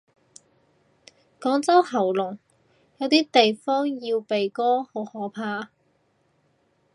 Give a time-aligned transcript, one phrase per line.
[1.39, 2.39] 廣州喉嚨，
[2.97, 5.69] 有啲地方要鼻哥，好可怕。